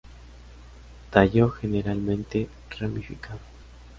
Tallo 1.11 1.51
generalmente 1.61 2.49
ramificado. 2.79 3.39